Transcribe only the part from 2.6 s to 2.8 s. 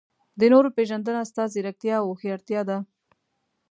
ده.